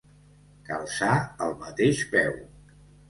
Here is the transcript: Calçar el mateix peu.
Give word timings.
Calçar 0.69 1.11
el 1.49 1.53
mateix 1.65 2.01
peu. 2.15 2.35